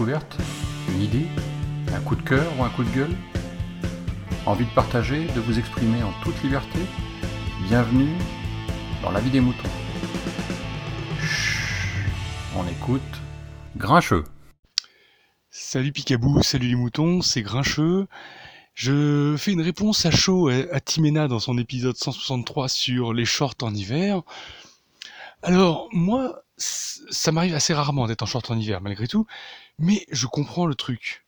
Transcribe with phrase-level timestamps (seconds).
[0.00, 1.26] Une idée
[1.92, 3.16] Un coup de cœur ou un coup de gueule
[4.46, 6.78] Envie de partager, de vous exprimer en toute liberté
[7.66, 8.14] Bienvenue
[9.02, 9.68] dans la vie des moutons.
[12.56, 13.02] On écoute
[13.76, 14.22] Grincheux.
[15.50, 18.06] Salut Picabou, salut les moutons, c'est Grincheux.
[18.74, 23.56] Je fais une réponse à chaud à Timena dans son épisode 163 sur les shorts
[23.62, 24.22] en hiver.
[25.42, 29.26] Alors, moi, ça m'arrive assez rarement d'être en short en hiver, malgré tout,
[29.78, 31.24] mais je comprends le truc.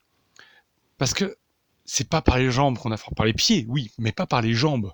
[0.99, 1.37] Parce que
[1.85, 4.43] c'est pas par les jambes qu'on a froid, par les pieds, oui, mais pas par
[4.43, 4.93] les jambes.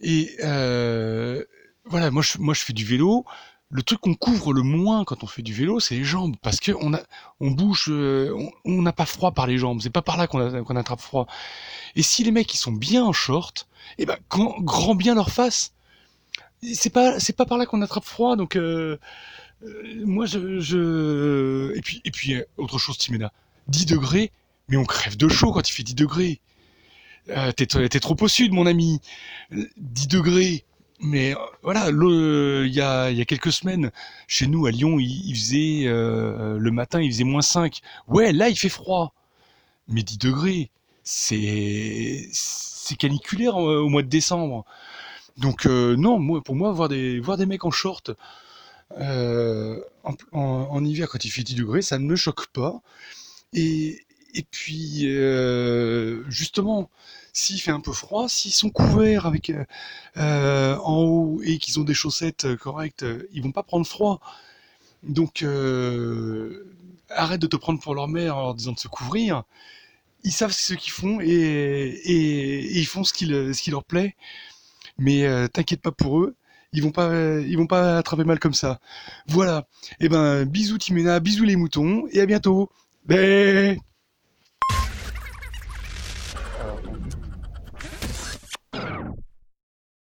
[0.00, 1.44] Et euh,
[1.84, 3.24] voilà, moi je, fais du vélo.
[3.70, 6.60] Le truc qu'on couvre le moins quand on fait du vélo, c'est les jambes, parce
[6.60, 6.72] que
[7.40, 9.80] on bouge, euh, on n'a pas froid par les jambes.
[9.80, 11.26] C'est pas par là qu'on qu'on attrape froid.
[11.96, 15.30] Et si les mecs ils sont bien en short, eh ben grand, grand bien leur
[15.30, 15.72] face
[16.62, 18.98] c'est pas c'est pas par là qu'on attrape froid donc euh,
[19.64, 23.32] euh, moi je, je, et puis et puis euh, autre chose Timena.
[23.68, 24.32] 10 degrés
[24.68, 26.40] mais on crève de chaud quand il fait 10 degrés.
[27.28, 29.00] Euh, t'es trop au sud mon ami.
[29.50, 30.64] 10 degrés
[31.00, 33.90] mais voilà il y a il y a quelques semaines
[34.28, 38.48] chez nous à Lyon il, il faisait le matin il faisait moins 5 ouais là
[38.48, 39.14] il fait froid.
[39.88, 40.70] Mais 10 degrés
[41.04, 44.64] c'est c'est caniculaire au mois de décembre
[45.36, 48.10] donc euh, non, pour moi, voir des, mecs en short
[48.98, 52.82] euh, en, hiver quand il fait 10 degrés, ça ne me choque pas.
[53.54, 54.04] Et,
[54.50, 56.90] puis, euh, justement,
[57.32, 59.52] s'il fait un peu froid, s'ils sont couverts avec
[60.16, 64.20] en haut et qu'ils ont des chaussettes correctes, ils vont pas prendre froid.
[65.02, 65.44] Donc,
[67.10, 69.44] arrête de te prendre pour leur mère en leur disant de se couvrir.
[70.24, 74.14] Ils savent ce qu'ils font et, ils font ce qui leur plaît
[74.98, 76.36] mais euh, t'inquiète pas pour eux,
[76.72, 78.80] ils vont pas, ils vont pas attraper mal comme ça.
[79.28, 79.66] Voilà.
[80.00, 82.70] Et eh ben, bisous Timena, bisous les moutons, et à bientôt.
[83.06, 83.78] Bé